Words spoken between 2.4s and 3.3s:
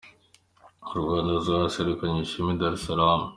i Dar Es Slaam.